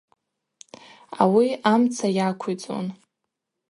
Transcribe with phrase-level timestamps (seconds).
[1.21, 2.87] Ауи амца йаквицӏун.